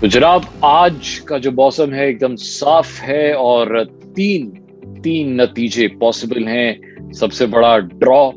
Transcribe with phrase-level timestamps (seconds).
[0.00, 3.84] तो जनाब, आज का जो मौसम है एकदम साफ़ है और
[4.16, 4.46] तीन
[5.02, 8.30] तीन नतीजे पॉसिबल हैं। सबसे बड़ा ड्रॉ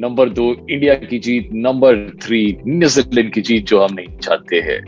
[0.00, 4.80] नंबर दो इंडिया की जीत नंबर थ्री न्यूजीलैंड की जीत, जो हम नहीं चाहते हैं।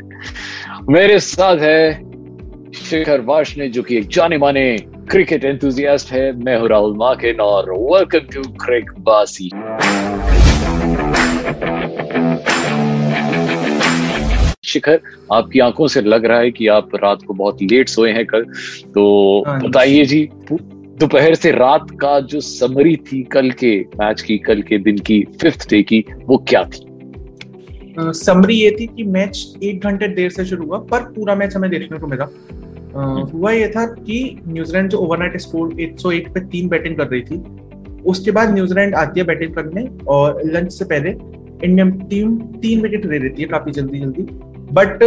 [0.89, 1.93] मेरे साथ है
[2.73, 4.77] शिखर वाशने जो कि एक जाने माने
[5.11, 9.51] क्रिकेट एंथुजियास्ट है। मैं हूँ राहुल माकिन और वेलकम टू क्रिक बासी
[14.69, 15.01] शिखर
[15.33, 18.45] आपकी आँखों से लग रहा है कि आप रात को बहुत लेट सोए हैं कल।
[18.95, 24.39] तो हाँ बताइए जी दोपहर से रात का जो समरी थी कल के मैच की
[24.39, 26.85] कल के दिन की फिफ्थ डे की वो क्या थी?
[28.01, 31.71] समरी ये थी कि मैच एक घंटे देर से शुरू हुआ पर पूरा मैच हमें
[31.71, 36.69] देखने को मिला। अ, हुआ ये था कि न्यूजीलैंड जो ओवरनाइट स्कोर 101 पे तीन
[36.69, 37.43] बैटिंग कर रही थी
[38.07, 41.11] उसके बाद न्यूजीलैंड आती है बैटिंग करने और लंच से पहले
[41.67, 44.23] इंडियन टीम तीन विकेट ले लेती है काफ़ी जल्दी जल्दी
[44.73, 44.99] बट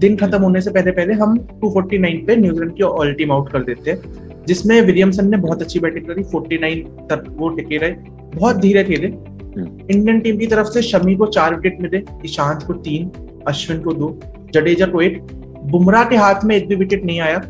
[0.00, 3.62] दिन खत्म होने से पहले पहले हम 249 पे न्यूजीलैंड की ऑल टीम आउट कर
[3.62, 7.90] देते हैं जिसमें विलियमसन ने बहुत अच्छी बैटिंग करी 49 तक वो टिके रहे
[8.36, 12.72] बहुत धीरे खेले। इंडियन टीम की तरफ़ से शमी को चार विकेट मिले ईशांत को
[12.86, 13.10] तीन
[13.46, 14.18] अश्विन को दो
[14.54, 15.18] जडेजा को एक।
[15.64, 17.42] बुमराह के हाथ में एक भी विकेट नहीं आया।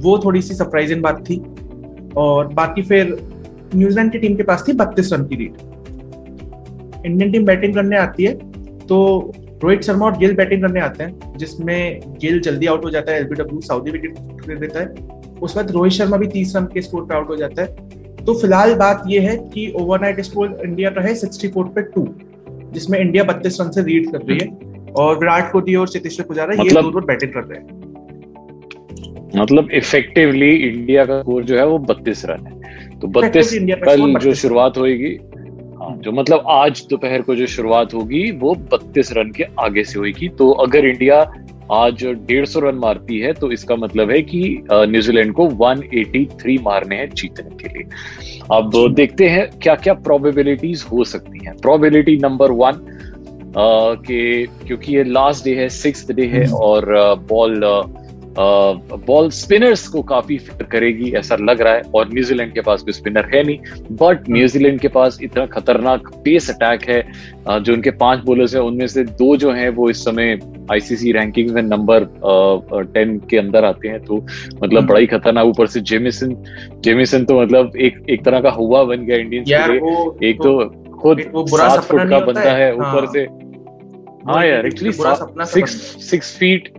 [0.00, 1.42] वो थोड़ी सी सरप्राइजिंग बात थी।
[2.16, 3.16] और बाकी फिर
[3.74, 5.56] न्यूजीलैंड की टीम के पास थी बत्तीस रन की लीड
[7.06, 8.34] इंडियन टीम बैटिंग करने आती है
[8.86, 8.98] तो
[9.64, 13.18] रोहित शर्मा और गिल बैटिंग करने आते हैं जिसमें गिल जल्दी आउट हो जाता है
[13.18, 14.14] एलबीडब्ल्यू सऊदी विकेट
[14.48, 17.36] ले लेता है। उस वक्त रोहित शर्मा भी तीस रन के स्कोर पे आउट हो
[17.36, 17.88] जाता है।
[18.24, 22.14] तो फ़िलहाल बात यह है कि ओवरनाइट स्कोर इंडिया का है 64 पे टू
[22.72, 24.58] जिसमें इंडिया 32 रन से लीड कर रही है।
[24.92, 27.78] और विराट कोहली और चेतेश्वर पुजारा ये मतलब- दोनों बैटिंग कर रहे हैं।
[29.36, 32.58] मतलब इफेक्टिवली इंडिया का स्कोर जो है वो बत्तीस रन है।
[33.00, 33.52] तो बत्तीस
[33.84, 35.18] कल जो शुरुआत होगी
[35.96, 40.28] जो मतलब आज दोपहर को जो शुरुआत होगी वो बत्तीस रन के आगे से होगी।
[40.28, 41.20] तो अगर इंडिया
[41.72, 44.40] आज डेढ़ सौ रन मारती है तो इसका मतलब है कि
[44.72, 47.88] न्यूजीलैंड को 183 मारने हैं जीतने के लिए।
[48.52, 52.86] अब देखते हैं क्या क्या प्रोबेबिलिटीज हो सकती हैं। प्रोबेबिलिटी नंबर वन
[53.58, 56.84] के क्योंकि ये लास्ट डे है सिक्स डे है और
[57.28, 57.60] बॉल
[58.40, 62.92] बॉल स्पिनर्स को काफ़ी फिर करेगी ऐसा लग रहा है। और न्यूजीलैंड के पास कोई
[62.92, 63.58] स्पिनर है नहीं।
[63.92, 67.00] बट न्यूजीलैंड के पास इतना खतरनाक पेस अटैक है
[67.60, 70.38] जो उनके पाँच बॉलर्स हैं उनमें से दो जो हैं वो इस समय
[70.72, 72.04] आईसीसी रैंकिंग में नंबर
[72.94, 74.16] टेन के अंदर आते हैं। तो
[74.62, 76.34] मतलब बड़ा ही खतरनाक ऊपर से जेमिसन
[76.84, 80.42] जेमिसन तो मतलब एक एक तरह का हुआ बन गया इंडियंस यार के लिए एक
[80.42, 80.58] तो
[80.98, 82.72] खुद सात फुट का बनता है?
[82.74, 83.26] ऊपर हाँ। से।
[84.26, 84.92] हाँ यार actually
[85.42, 86.72] six feet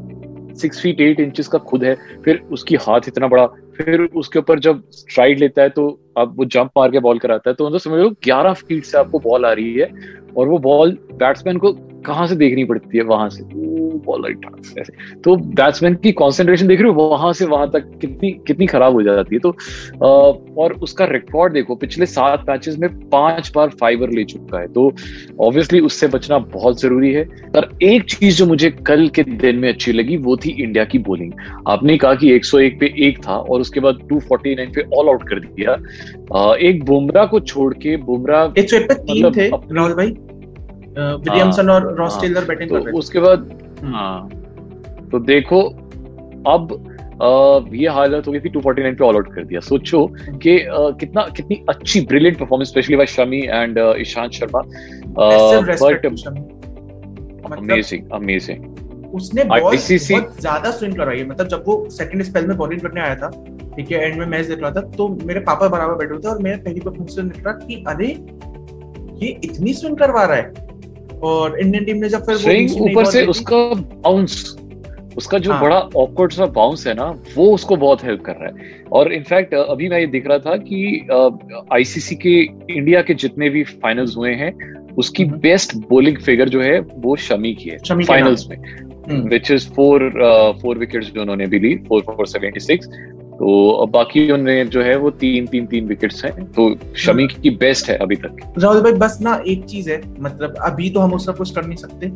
[0.61, 3.45] six feet eight inches का खुद है, फिर उसकी हाथ इतना बड़ा,
[3.77, 5.87] फिर उसके ऊपर जब स्ट्राइड लेता है तो
[6.17, 8.97] अब वो जंप मार के बॉल कराता है तो मतलब समझ लो ग्यारह फीट से
[8.97, 9.91] आपको बॉल आ रही है
[10.37, 11.71] और वो बॉल बैट्समैन को
[12.05, 13.03] कहाँ से देखनी पड़ती है?
[13.03, 14.45] वहाँ से। बॉल राइट
[14.79, 14.93] ऐसे।
[15.23, 17.09] तो बैट्समैन की कंसंट्रेशन देख रहे हो?
[17.09, 19.49] वहाँ से वहाँ तक कितनी कितनी खराब हो जाती है। तो
[20.03, 24.67] अ, और उसका रिकॉर्ड देखो पिछले सात मैचेस में पाँच बार फाइबर ले चुका है।
[24.67, 24.93] तो
[25.39, 29.69] ऑब्वियसली उससे बचना बहुत ज़रूरी है। पर एक चीज़ जो मुझे कल के दिन में
[29.69, 31.31] अच्छी लगी वो थी इंडिया की बॉलिंग
[31.67, 35.39] आपने कहा कि 101 पे एक था और उसके बाद 249 पे ऑल आउट कर
[35.39, 35.77] दिया।
[36.35, 39.33] अ, एक बुमराह को छोड़ के बुमराह मतलब
[39.95, 40.13] भाई।
[40.99, 43.49] विलियमसन और रॉस टेलर बैटिंग कर रहे थे उसके बाद
[43.83, 44.29] हाँ
[45.11, 45.61] तो देखो
[46.47, 46.73] अब
[47.21, 47.29] अ,
[47.75, 50.05] ये हालत हो गई थी 249 पे ऑल आउट कर दिया। सोचो
[50.43, 57.57] कि अ, कितना कितनी अच्छी brilliant performance specially by Shami and Ishant Sharma but मतलब
[57.57, 59.61] अमेजिंग अमेजिंग उसने बॉल
[60.13, 63.29] बहुत ज़्यादा स्विंग करवाई है। मतलब जब वो सेकंड स्पेल में बॉलिंग करने आया था
[63.75, 66.27] ठीक है एंड में मैच देख रहा था तो मेरे पापा बराबर बैठे हुए थे
[66.27, 68.07] और मेरे पहली बार मुझसे निकला कि अरे
[69.25, 70.67] ये इतनी स्विंग करवा रहा है।
[71.23, 74.55] और इंडियन टीम ने जब फिर स्विंग ऊपर से उसका बाउंस
[75.17, 77.05] उसका जो हाँ। बड़ा ऑकवर्ड सा बाउंस है ना
[77.35, 80.55] वो उसको बहुत हेल्प कर रहा है और इनफैक्ट अभी मैं ये देख रहा था
[80.57, 81.07] कि
[81.73, 82.39] आईसीसी के
[82.73, 84.51] इंडिया के जितने भी फाइनल्स हुए हैं
[84.97, 88.57] उसकी। बेस्ट बॉलिंग फिगर जो है वो शमी की है शमी फाइनल्स में।
[89.29, 90.09] Which is four
[90.61, 92.89] four wickets जो उन्होंने भी ली फोर फोर सेवेंटी सिक्स
[93.39, 96.63] तो अब बाकी उनमें जो है वो तीन तीन तीन विकेट्स हैं तो
[96.97, 100.89] शमी की बेस्ट है अभी तक राहुल भाई बस ना एक चीज़ है मतलब अभी
[100.89, 102.07] तो हम उसका कुछ कर नहीं सकते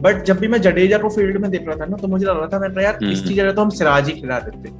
[0.00, 2.38] बट जब भी मैं जडेजा को फ़ील्ड में देख रहा था ना तो मुझे लग
[2.38, 4.72] रहा था मैं यार हम्म। इसकी जगह तो हम सिराज ही खिला देते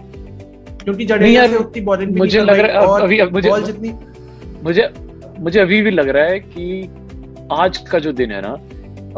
[0.80, 3.94] क्योंकि जडेजा से उतनी बॉलिंग मुझे लग रहा है अभी मुझे बॉल जितनी
[4.62, 4.90] मुझे
[5.40, 6.88] मुझे अभी भी लग रहा है कि
[7.52, 8.56] आज का जो दिन है ना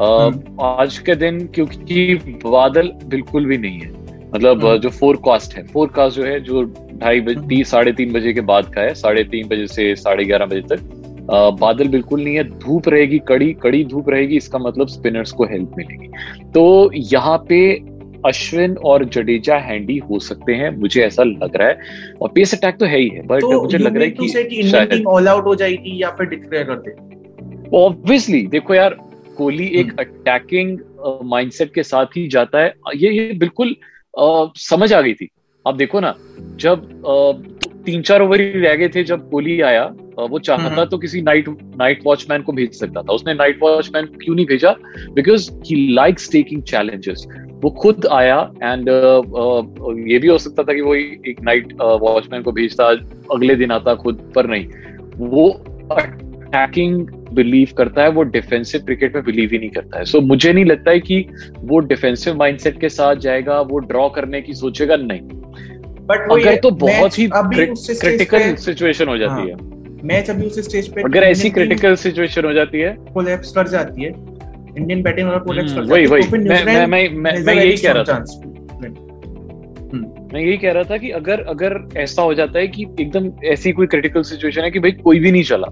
[0.01, 2.15] हम्म। आज के दिन क्योंकि
[2.45, 4.02] बादल बिल्कुल भी नहीं है
[4.35, 6.63] मतलब हम्म। जो फोरकास्ट है फोरकास्ट जो है जो
[6.95, 9.95] ढाई बजे हम्म। तीन साढ़े तीन बजे के बाद का है साढ़े तीन बजे से
[9.97, 14.37] साढ़े ग्यारह बजे तक अ, बादल बिल्कुल नहीं है धूप रहेगी कड़ी कड़ी धूप रहेगी
[14.37, 16.09] इसका मतलब स्पिनर्स को हेल्प मिलेगी
[16.53, 16.65] तो
[16.95, 17.61] यहाँ पे
[18.27, 22.77] अश्विन और जडेजा हैंडी हो सकते हैं मुझे ऐसा लग रहा है और पेस अटैक
[22.77, 25.55] तो है ही है बट तो मुझे लग रहा है कि कि ऑल आउट हो
[25.55, 28.97] जाएगी या फिर डिक्लेयर कर दे ऑब्वियसली देखो यार
[29.39, 30.79] कोहली एक हम्म। अटैकिंग
[31.27, 33.75] माइंडसेट के साथ ही जाता है ये ये बिल्कुल
[34.19, 35.29] अ, समझ आ गई थी।
[35.69, 36.15] आप देखो ना
[36.57, 36.89] जब
[37.87, 39.85] तीन चार ओवर ही रह गए थे जब कोहली आया
[40.21, 44.35] वो चाहता। तो किसी नाइट नाइट वॉचमैन को भेज सकता था। उसने नाइट वॉचमैन क्यों
[44.35, 44.75] नहीं भेजा?
[45.15, 47.27] Because he likes taking challenges
[47.63, 48.89] वो खुद आया एंड
[50.09, 52.87] ये भी हो सकता था कि वो एक नाइट वॉचमैन को भेजता
[53.35, 54.69] अगले दिन आता खुद पर नहीं।
[55.17, 55.49] वो
[55.93, 60.25] अटैकिंग बिलीव करता है वो डिफेंसिव क्रिकेट में बिलीव ही नहीं करता है। सो so,
[60.25, 61.27] मुझे नहीं लगता है कि
[61.59, 65.21] वो डिफेंसिव माइंडसेट के साथ जाएगा वो ड्रॉ करने की सोचेगा नहीं।
[66.03, 69.55] बट अगर तो बहुत ही क्रिटिकल सिचुएशन हो जाती हाँ, है।
[70.05, 74.03] मैच अभी उस स्टेज पे अगर ऐसी क्रिटिकल सिचुएशन हो जाती है। कोलैप्स कर जाती
[74.03, 74.09] है।
[74.79, 77.09] इंडियन बैटिंग अगर कोलैप्स कर हम्म, वही जाती है। वही। तो मैं मैं
[77.45, 78.25] मैं यही कह रहा था।
[80.35, 83.73] मैं यही कह रहा था कि अगर अगर ऐसा हो जाता है कि एकदम ऐसी
[83.73, 85.67] कोई क्रिटिकल सिचुएशन है कि भाई कोई भी नहीं चला।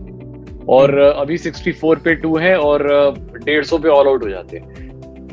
[0.69, 3.15] और। अभी 64 पे टू है और
[3.45, 4.91] डेढ़ सौ पे ऑल आउट हो जाते हैं।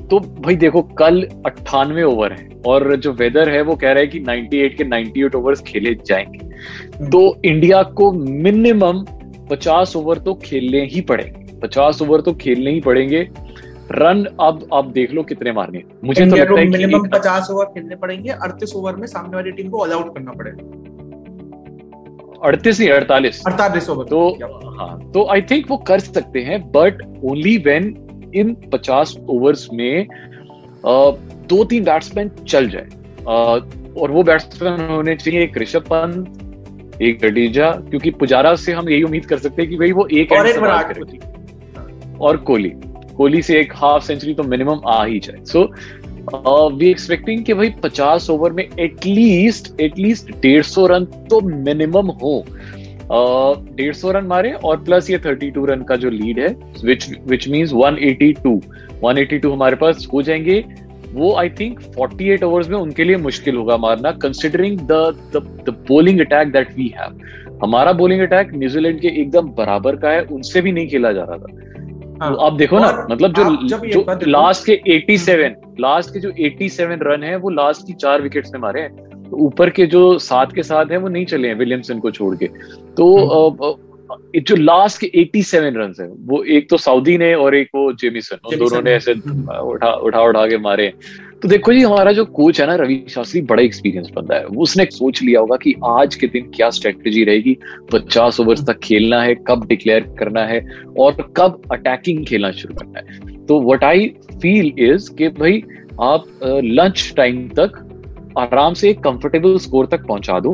[0.07, 4.07] तो भाई देखो कल अट्ठानवे ओवर है और जो वेदर है वो कह रहा है
[4.07, 9.06] कि 98 के 98 ओवर्स खेले जाएँगे। हम्म। तो इंडिया को मिनिमम
[9.51, 13.29] 50 ओवर तो खेलने ही पड़ेंगे। 50 ओवर तो खेलने ही पड़ेंगे।
[13.91, 17.65] रन अब आप देख लो कितने मारने मुझे तो लगता है कि मिनिमम 50 ओवर
[17.65, 20.97] खेलने पड़ेंगे 38 ओवर में सामने वाली टीम को ऑल आउट करना पड़ेगा।
[22.44, 24.30] अड़तीस नहीं अड़तालीस। 48 ओवर तो
[24.80, 27.95] हाँ तो आई थिंक वो कर सकते हैं but only when
[28.36, 30.07] in 50 overs में
[30.86, 32.88] दो तीन बैट्समैन चल जाए।
[33.98, 39.04] और वो बैट्समैन होने चाहिए एक ऋषभ पंत एक जडेजा क्योंकि पुजारा से हम यही
[39.04, 40.57] उम्मीद कर सकते हैं कि भाई वो एक और एक।
[42.22, 42.69] और कोहली।
[43.18, 45.63] कोहली से एक हाफ़ सेंचुरी तो मिनिमम आ ही जाए। सो
[46.29, 52.45] वी एक्सपेक्टिंग कि भाई 50 ओवर में at least at least 150 run तो मिनिमम हो।
[53.75, 56.47] डेढ़ सौ रन मारे और प्लस ये 32 रन का जो लीड है
[56.83, 58.59] विच विच मींस 182
[59.03, 60.65] 182 हमारे पास हो जाएँगे।
[61.07, 64.91] वो आई थिंक 48 ओवर्स में उनके लिए मुश्किल होगा मारना considering the
[65.35, 67.19] the bowling attack that we have
[67.63, 71.38] हमारा बोलिंग अटैक न्यूजीलैंड के एकदम बराबर का है, उनसे भी नहीं खेला जा रहा
[71.38, 71.87] था।
[72.22, 77.24] हाँ, आप देखो ना मतलब जो जो लास्ट के 87 लास्ट के जो 87 रन
[77.24, 78.96] है वो लास्ट की चार विकेट्स में मारे हैं
[79.30, 82.36] तो ऊपर के जो सात के साथ है वो नहीं चले हैं विलियमसन को छोड़
[82.36, 82.48] के
[82.98, 83.75] तो हम्म।
[84.40, 88.58] जो लास्ट के 87 रन है वो एक तो सऊदी ने और एक वो जेमिसन
[88.58, 90.94] दोनों ने ने। ऐसे हम्म। उठा उठा उठा के मारे हैं।
[91.42, 94.86] तो देखो जी हमारा जो कोच है ना रवि शास्त्री बड़ा एक्सपीरियंस बंदा है। उसने
[94.86, 97.57] सोच लिया होगा कि आज के दिन क्या स्ट्रेटेजी रहेगी?
[97.92, 100.60] पचास ओवर तक खेलना है कब डिक्लेयर करना है
[101.00, 104.07] और कब अटैकिंग खेलना शुरू करना है। तो व्हाट आई
[104.42, 105.62] फील इज़ कि भाई
[106.01, 106.25] आप
[106.63, 107.77] लंच टाइम तक
[108.38, 110.53] आराम से एक कंफर्टेबल स्कोर तक पहुँचा दो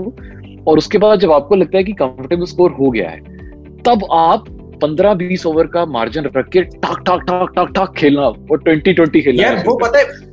[0.68, 3.20] और उसके बाद जब आपको लगता है कि कंफर्टेबल स्कोर हो गया है
[3.86, 4.46] तब आप
[4.84, 8.94] पंद्रह बीस ओवर का मार्जिन रख के टाक टाक टाक टाक टाक खेलना और ट्वेंटी
[8.94, 10.32] ट्वेंटी खेलना यार वो पता है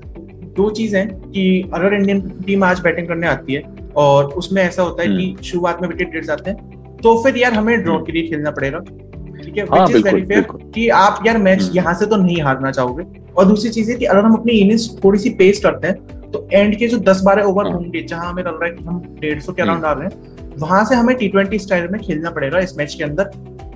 [0.60, 3.62] दो चीज़ है कि अगर इंडियन टीम आज बैटिंग करने आती है
[3.96, 7.36] और उसमें ऐसा होता है हम्म। कि शुरुआत में विकेट गिर जाते हैं तो फिर
[7.36, 9.64] यार हमें ड्रॉ के लिए खेलना पड़ेगा। ठीक है?
[9.64, 13.04] विच इज़ वेरी फेयर कि आप यार मैच हम्म। यहाँ से तो नहीं हारना चाहोगे।
[13.32, 16.46] और दूसरी चीज़ है कि अगर हम अपनी इनिंग्स थोड़ी सी पेस करते हैं तो
[16.52, 19.00] एंड के जो दस बारह ओवर हाँ। होंगे जहाँ हमें लग रहा है कि हम
[19.20, 22.00] डेढ़ सौ के हम्म। अराउंड आ रहे हैं वहाँ से हमें टी ट्वेंटी स्टाइल में
[22.00, 23.24] खेलना पड़ेगा इस मैच के अंदर।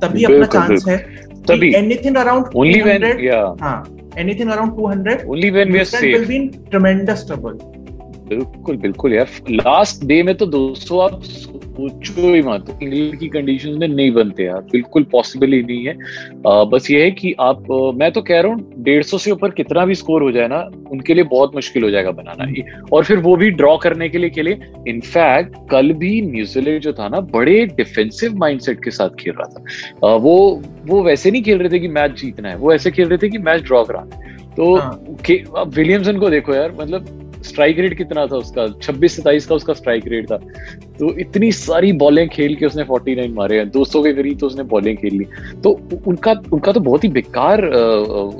[0.02, 0.96] तभी अपना चांस है
[1.48, 3.76] तभी। एनीथिंग अराउंड ओनली व्हेन या हाँ।
[4.18, 7.56] Anything around 200 only when we are safe will be in tremendous trouble.
[8.28, 11.20] बिल्कुल बिल्कुल यार लास्ट डे में तो 200 आप
[11.74, 15.94] सोचो ही मत। इंग्लैंड की कंडीशन में नहीं बनते यार। बिल्कुल पॉसिबल ही नहीं है।
[16.46, 17.66] आ, बस ये है कि आप
[17.96, 20.58] मैं तो कह रहा हूँ डेढ़ सौ से ऊपर कितना भी स्कोर हो जाए ना
[20.92, 22.52] उनके लिए बहुत मुश्किल हो जाएगा बनाना।
[22.92, 26.92] और फिर वो भी ड्रॉ करने के लिए के लिए। इनफैक्ट कल भी न्यूजीलैंड जो
[26.92, 31.42] था ना बड़े डिफेंसिव माइंडसेट के साथ खेल रहा था। आ, वो वो वैसे नहीं
[31.42, 33.84] खेल रहे थे कि मैच जीतना है। वो ऐसे खेल रहे थे कि मैच ड्रॉ
[33.84, 38.66] कराना है। तो हाँ। विलियमसन को देखो यार मतलब स्ट्राइक रेट कितना था उसका?
[38.78, 40.36] 26 सताइस का उसका स्ट्राइक रेट था।
[40.98, 44.62] तो इतनी सारी बॉलें खेल के उसने 49 मारे हैं। 200 के करीब तो उसने
[44.64, 45.26] बॉलें खेल ली।
[45.62, 45.70] तो
[46.06, 47.64] उनका उनका तो बहुत ही बेकार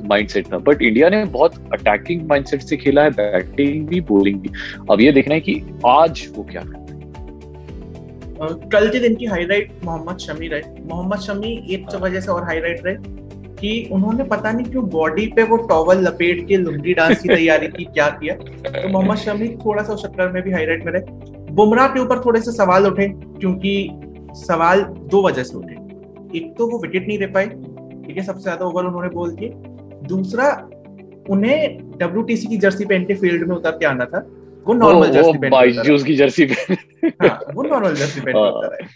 [0.05, 4.51] माइंडसेट था। बट इंडिया ने बहुत अटैकिंग माइंडसेट से खेला है बैटिंग भी बॉलिंग भी।
[4.91, 6.83] अब ये देखना है कि आज वो क्या करता
[8.73, 12.81] कल के दिन की हाईलाइट मोहम्मद शमी रहे। मोहम्मद शमी एक वजह से और हाईलाइट
[12.87, 12.95] रहे।
[13.61, 17.69] कि उन्होंने पता नहीं क्यों बॉडी पे वो टॉवल लपेट के लुंगी डांस की तैयारी
[17.69, 21.53] की क्या किया। तो मोहम्मद शमी थोड़ा सा उस चक्कर में भी हाईलाइट में रहे।
[21.55, 23.75] बुमराह के ऊपर थोड़े से सवाल उठे क्योंकि
[24.37, 25.75] सवाल दो वजह से उठे।
[26.39, 29.53] एक तो वो विकेट नहीं दे पाए ठीक है सबसे ज़्यादा ओवर उन्होंने बोल दिए
[30.09, 30.47] दूसरा
[31.31, 34.27] उन्हें डब्ल्यू की जर्सी पहन के फ़ील्ड में उतर के आना था।
[34.67, 36.77] वो नॉर्मल जर्सी पहन की जर्सी पहन
[37.23, 38.89] हाँ, वो नॉर्मल जर्सी पहन के उतर आए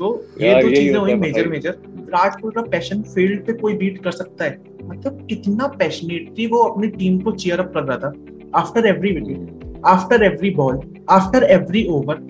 [0.00, 0.08] तो
[0.40, 4.10] ये दो चीज़ें हुई मेजर मेजर विराट कोहली का पैशन फ़ील्ड पे कोई बीट कर
[4.10, 4.58] सकता है?
[4.84, 8.12] मतलब कितना पैशनेटली वो अपनी टीम को चीयर अप कर रहा था?
[8.56, 10.80] After every wicket after every ball
[11.10, 12.26] after every over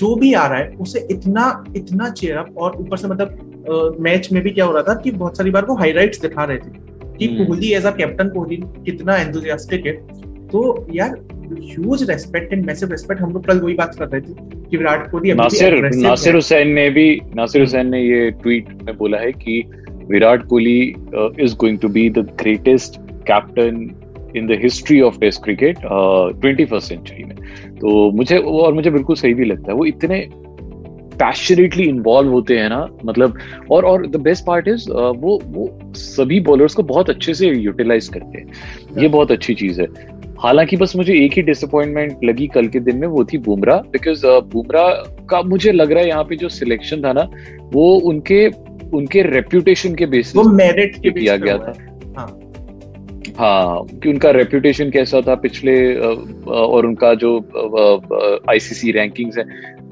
[0.00, 4.30] जो भी आ रहा है उसे इतना इतना चेयर अप और ऊपर से मतलब मैच
[4.32, 6.70] में भी क्या हो रहा था कि बहुत सारी बार वो हाईलाइट्स दिखा रहे थे
[7.18, 9.92] कि हम्म। Kohli as a captain Kohli कितना एंथुसियास्टिक है।
[10.52, 11.10] तो यार
[11.52, 14.34] huge respect and massive respect हम लोग कल वही बात कर रहे थे
[14.70, 17.06] कि विराट कोहली नासिर नासिर हुसैन ने भी
[17.36, 19.62] नासिर हुसैन ने ये ट्वीट में बोला है कि
[20.10, 20.78] Virat Kohli
[21.44, 23.90] is going to be the greatest captain
[24.36, 27.36] in the history of test cricket twenty first century में।
[27.76, 30.26] तो मुझे और मुझे बिल्कुल सही भी लगता है। वो इतने
[31.20, 33.38] पैशनेटली इन्वॉल्व होते हैं ना मतलब
[33.70, 38.08] और और द बेस्ट पार्ट इज़ वो वो सभी बॉलर्स को बहुत अच्छे से यूटिलाइज
[38.08, 39.86] करते हैं। ये बहुत अच्छी चीज़ है।
[40.42, 44.26] हालाँकि बस मुझे एक ही डिसअपॉइंटमेंट लगी कल के दिन में वो थी बुमराह बिकॉज़
[44.26, 44.88] बुमराह
[45.26, 47.28] का मुझे लग रहा है यहाँ पे जो सिलेक्शन था ना
[47.72, 48.46] वो उनके
[48.96, 51.72] उनके रेप्यूटेशन के बेसिस वो मेरिट के किया गया था।
[52.16, 52.26] हाँ।
[53.38, 57.38] हाँ। कि उनका रेप्यूटेशन कैसा था पिछले और उनका जो
[58.50, 59.44] आईसीसी रैंकिंग्स है।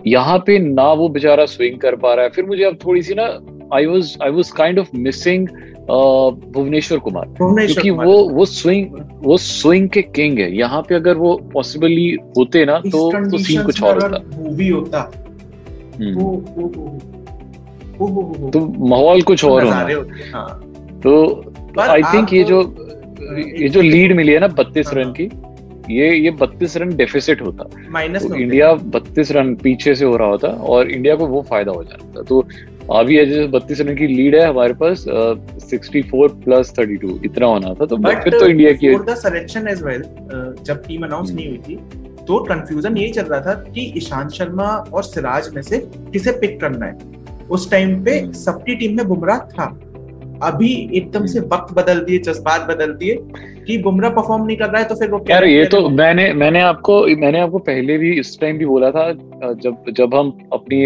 [0.06, 3.14] यहाँ पे ना वो बेचारा स्विंग कर पा रहा है। फिर मुझे अब थोड़ी सी
[3.14, 3.26] ना
[3.74, 5.48] I was I was kind of missing
[6.54, 8.86] Bhuvneshwar Kumar क्योंकि वो वो स्विंग
[9.22, 13.62] वो स्विंग के किंग है यहाँ पे अगर वो पॉसिबली होते ना तो तो सीन
[13.62, 15.10] कुछ और होता मूवी होता
[18.52, 19.76] तो माहौल कुछ और होना
[20.34, 20.60] हाँ।
[21.04, 21.12] तो
[21.80, 22.62] आई थिंक ये जो
[23.58, 25.30] ये जो लीड मिली है ना बत्तीस हाँ, रन। की
[25.94, 30.28] ये ये बत्तीस रन डेफिसिट होता। माइनस तो इंडिया बत्तीस रन पीछे से हो रहा
[30.28, 32.44] होता और इंडिया को वो फ़ायदा हो जाता। तो
[32.92, 35.04] अभी जैसे बत्तीस रन की लीड है हमारे पास
[35.70, 39.82] sixty four plus thirty two इतना होना था तो फिर तो इंडिया की सिलेक्शन एज
[39.82, 40.02] वेल
[40.64, 41.76] जब टीम अनाउंस नहीं हुई थी
[42.26, 45.78] तो कंफ्यूजन यही चल रहा था कि ईशांत शर्मा और सिराज में से
[46.12, 46.98] किसे पिक करना है।
[47.50, 49.64] उस टाइम पे हम्म। सबकी टीम में बुमराह था।
[50.42, 53.14] अभी एकदम से वक्त बदल दिए जज्बात बदल दिए।
[53.70, 56.60] कि बुमराह परफॉर्म नहीं कर रहा है तो फिर वो यार ये तो मैंने मैंने
[56.62, 59.10] आपको मैंने आपको पहले भी इस टाइम भी बोला था
[59.64, 60.80] जब जब हम अपनी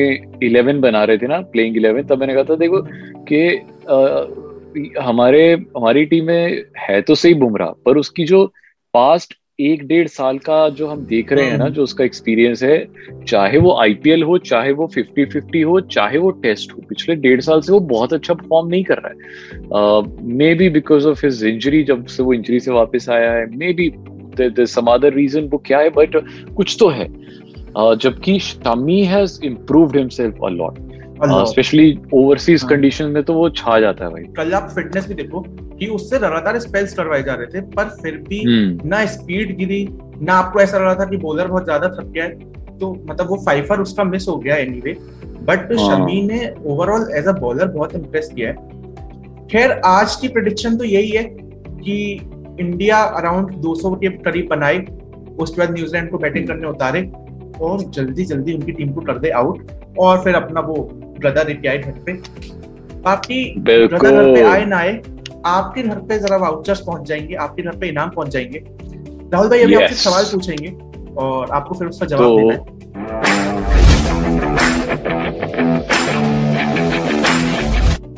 [0.46, 2.82] इलेवन बना रहे थे ना प्लेइंग इलेवन तब मैंने कहा था देखो
[3.30, 3.40] कि
[5.00, 5.42] हमारे
[5.76, 8.44] हमारी टीम में है तो सही बुमराह पर उसकी जो
[8.94, 12.62] पास्ट एक डेढ़ साल का जो हम देख रहे हैं ना हम्म। जो उसका एक्सपीरियंस
[12.62, 12.88] है
[13.28, 17.40] चाहे वो आईपीएल हो चाहे वो फिफ्टी फिफ्टी हो चाहे वो टेस्ट हो पिछले डेढ़
[17.40, 20.02] साल से वो बहुत अच्छा परफॉर्म नहीं कर रहा है।
[20.54, 23.92] Maybe because of his injury जब से वो इंजरी से वापस आया है maybe
[24.66, 26.16] some other reason वो क्या है बट
[26.56, 30.78] कुछ तो है। uh, जबकि Shami has improved himself a lot
[31.46, 35.40] specially overseas condition में तो वो छा जाता है भाई। कल आप फिटनेस भी देखो
[35.78, 39.86] कि उससे लगातार स्पेल्स करवाए जा रहे थे पर फिर भी हम्म। ना स्पीड गिरी
[40.20, 43.28] ना आपको ऐसा लग रहा था कि बॉलर बहुत ज़्यादा थक गया है। तो मतलब
[43.28, 44.96] वो फाइफर उसका मिस हो गया एनीवे
[45.48, 48.72] बट शमी ने ओवरऑल एज अ बॉलर बहुत इम्प्रेस किया है।
[49.48, 51.96] खैर आज की प्रिडिक्शन तो यही है कि
[52.60, 54.78] इंडिया अराउंड 200 के करीब बनाए
[55.40, 57.02] उसके बाद न्यूजीलैंड को बैटिंग करने उतारे
[57.60, 60.76] और जल्दी जल्दी उनकी टीम को कर दे आउट और फिर अपना वो
[61.18, 62.12] ब्रदर रिटायर घर पे।
[63.06, 65.02] आपकी ब्रदर घर पे आए ना आए
[65.46, 68.64] आपके घर पे जरा वाउचर्स पहुँच जाएँगे आपके घर पे इनाम पहुँच जाएँगे।
[69.32, 69.82] राहुल भाई अभी yes.
[69.82, 70.68] आपसे सवाल पूछेंगे
[71.16, 72.38] और आपको फिर उसका जवाब तो...
[72.38, 72.62] देना है।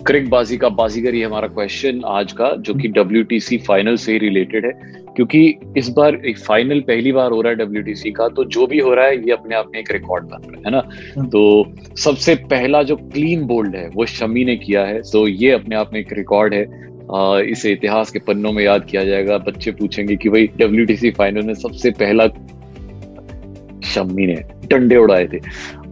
[0.06, 4.72] क्रिकबाजी का बाजीगर ही हमारा क्वेश्चन आज का जो कि डब्ल्यू फाइनल से रिलेटेड है।
[5.16, 8.78] क्योंकि इस बार एक फाइनल पहली बार हो रहा है डब्ल्यू का तो जो भी
[8.78, 10.82] हो रहा है ये अपने आप में एक रिकॉर्ड बन रहा है ना?
[11.18, 15.50] हाँ। तो सबसे पहला जो क्लीन बोल्ड है वो शमी ने किया है। तो ये
[15.50, 16.64] अपने आप में एक रिकॉर्ड है।
[17.14, 21.42] आ, इसे इतिहास के पन्नों में याद किया जाएगा। बच्चे पूछेंगे कि भाई डब्ल्यूटीसी फाइनल
[21.42, 22.26] में सबसे पहला
[23.84, 25.40] शम्मी ने डंडे उड़ाए थे।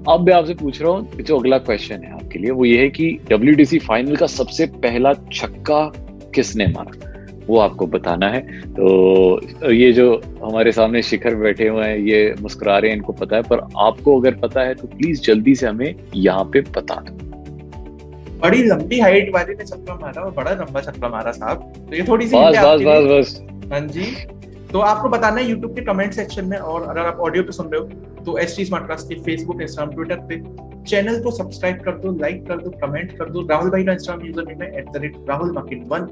[0.08, 2.88] अब मैं आपसे पूछ रहा हूँ जो अगला क्वेश्चन है आपके लिए। वो ये है
[2.90, 5.80] कि डब्ल्यूडीसी फाइनल का सबसे पहला छक्का
[6.34, 6.92] किसने मारा?
[7.46, 10.06] वो आपको बताना है। तो ये जो
[10.44, 14.20] हमारे सामने शिखर बैठे हुए हैं ये मुस्कुरा रहे हैं इनको पता है पर आपको
[14.20, 17.18] अगर पता है तो प्लीज़ जल्दी से हमें यहाँ पे बता दो।
[18.38, 22.04] बड़ी लंबी हाइट वाले ने छक्का मारा और बड़ा लंबा छक्का मारा साहब। तो ये
[22.08, 24.06] थोड़ी सी बस बस बस बस। हाँ जी।
[24.74, 27.68] तो आपको बताना है यूट्यूब के कमेंट सेक्शन में और अगर आप ऑडियो पे सुन
[27.72, 30.38] रहे हो तो एस टी स्मार्ट क्लास के फेसबुक इंस्टाग्राम ट्विटर पे
[30.84, 34.26] चैनल को सब्सक्राइब कर दो लाइक कर दो कमेंट कर दो। राहुल भाई का इंस्टाग्राम
[34.26, 36.08] यूज़र नेम है at the rate Rahul Makin one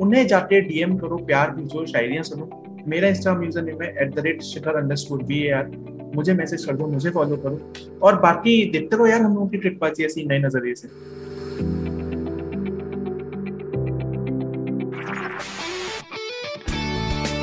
[0.00, 2.50] उन्हें जाके डीएम करो, प्यार भेजो शायरियाँ सुनो।
[2.88, 5.70] मेरा इंस्टाग्राम यूज़र नेम है at the rate Shikhar underscore B R
[6.14, 9.58] मुझे मैसेज कर दो, मुझे फॉलो करो। और बाकी देखते रहो यार हम लोगों की
[9.58, 10.88] ट्रिप बाजी ऐसी नए नज़रिए से।